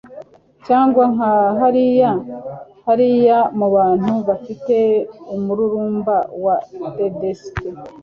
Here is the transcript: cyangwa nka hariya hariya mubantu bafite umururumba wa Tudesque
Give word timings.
cyangwa 0.65 1.03
nka 1.13 1.31
hariya 1.59 2.11
hariya 2.87 3.39
mubantu 3.59 4.13
bafite 4.27 4.75
umururumba 5.35 6.15
wa 6.45 6.55
Tudesque 6.95 7.67